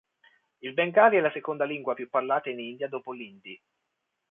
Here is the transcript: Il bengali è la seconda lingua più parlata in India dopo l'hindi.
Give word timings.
Il 0.63 0.73
bengali 0.73 1.17
è 1.17 1.19
la 1.19 1.29
seconda 1.31 1.63
lingua 1.63 1.93
più 1.93 2.09
parlata 2.09 2.49
in 2.49 2.59
India 2.59 2.87
dopo 2.87 3.11
l'hindi. 3.13 3.55